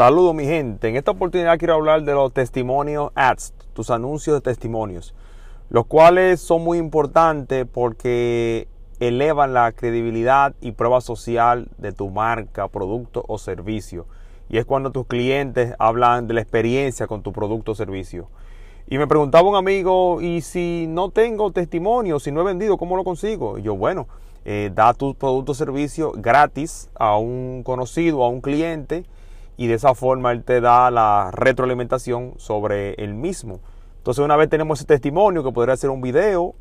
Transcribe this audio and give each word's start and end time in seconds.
Saludos 0.00 0.34
mi 0.34 0.46
gente, 0.46 0.88
en 0.88 0.96
esta 0.96 1.10
oportunidad 1.10 1.58
quiero 1.58 1.74
hablar 1.74 2.04
de 2.04 2.14
los 2.14 2.32
testimonios 2.32 3.10
ads, 3.14 3.52
tus 3.74 3.90
anuncios 3.90 4.34
de 4.34 4.40
testimonios, 4.40 5.14
los 5.68 5.84
cuales 5.84 6.40
son 6.40 6.64
muy 6.64 6.78
importantes 6.78 7.66
porque 7.70 8.66
elevan 8.98 9.52
la 9.52 9.72
credibilidad 9.72 10.54
y 10.62 10.72
prueba 10.72 11.02
social 11.02 11.68
de 11.76 11.92
tu 11.92 12.08
marca, 12.08 12.68
producto 12.68 13.26
o 13.28 13.36
servicio. 13.36 14.06
Y 14.48 14.56
es 14.56 14.64
cuando 14.64 14.90
tus 14.90 15.06
clientes 15.06 15.74
hablan 15.78 16.26
de 16.26 16.32
la 16.32 16.40
experiencia 16.40 17.06
con 17.06 17.22
tu 17.22 17.34
producto 17.34 17.72
o 17.72 17.74
servicio. 17.74 18.30
Y 18.88 18.96
me 18.96 19.06
preguntaba 19.06 19.50
un 19.50 19.56
amigo, 19.56 20.22
¿y 20.22 20.40
si 20.40 20.86
no 20.88 21.10
tengo 21.10 21.52
testimonio, 21.52 22.20
si 22.20 22.32
no 22.32 22.40
he 22.40 22.44
vendido, 22.44 22.78
cómo 22.78 22.96
lo 22.96 23.04
consigo? 23.04 23.58
Y 23.58 23.62
yo, 23.64 23.76
bueno, 23.76 24.08
eh, 24.46 24.70
da 24.74 24.94
tu 24.94 25.14
producto 25.14 25.52
o 25.52 25.54
servicio 25.54 26.12
gratis 26.16 26.88
a 26.94 27.18
un 27.18 27.62
conocido, 27.62 28.24
a 28.24 28.30
un 28.30 28.40
cliente, 28.40 29.04
y 29.60 29.66
de 29.66 29.74
esa 29.74 29.94
forma 29.94 30.32
él 30.32 30.42
te 30.42 30.62
da 30.62 30.90
la 30.90 31.30
retroalimentación 31.34 32.32
sobre 32.38 32.94
el 32.94 33.12
mismo. 33.12 33.60
Entonces 33.98 34.24
una 34.24 34.34
vez 34.34 34.48
tenemos 34.48 34.78
ese 34.78 34.86
testimonio 34.86 35.44
que 35.44 35.52
podría 35.52 35.76
ser 35.76 35.90
un 35.90 36.00
video 36.00 36.54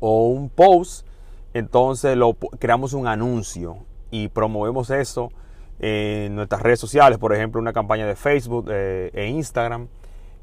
o 0.00 0.28
un 0.28 0.50
post, 0.50 1.06
entonces 1.54 2.14
lo, 2.14 2.34
creamos 2.34 2.92
un 2.92 3.06
anuncio 3.06 3.86
y 4.10 4.28
promovemos 4.28 4.90
eso 4.90 5.30
en 5.78 6.34
nuestras 6.34 6.60
redes 6.60 6.78
sociales, 6.78 7.16
por 7.16 7.32
ejemplo 7.32 7.58
una 7.58 7.72
campaña 7.72 8.06
de 8.06 8.16
Facebook 8.16 8.66
eh, 8.70 9.10
e 9.14 9.28
Instagram 9.28 9.88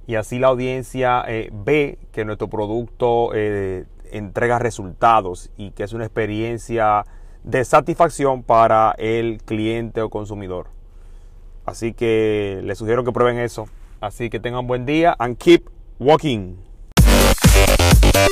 y 0.07 0.15
así 0.15 0.39
la 0.39 0.47
audiencia 0.47 1.23
eh, 1.27 1.51
ve 1.53 1.99
que 2.11 2.25
nuestro 2.25 2.49
producto 2.49 3.35
eh, 3.35 3.85
entrega 4.11 4.57
resultados 4.57 5.51
y 5.57 5.69
que 5.69 5.83
es 5.83 5.93
una 5.93 6.05
experiencia 6.05 7.05
de 7.43 7.63
satisfacción 7.65 8.41
para 8.41 8.95
el 8.97 9.43
cliente 9.43 10.01
o 10.01 10.09
consumidor. 10.09 10.80
Así 11.65 11.93
que 11.93 12.61
les 12.63 12.77
sugiero 12.77 13.03
que 13.03 13.11
prueben 13.11 13.37
eso. 13.39 13.67
Así 13.99 14.29
que 14.29 14.39
tengan 14.39 14.67
buen 14.67 14.85
día 14.85 15.15
and 15.19 15.37
keep 15.37 15.69
walking. 15.99 16.55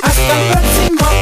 Hasta 0.03 0.41
el 0.41 0.51
próximo 0.51 1.18